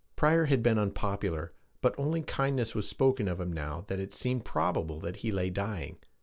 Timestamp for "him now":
3.39-3.85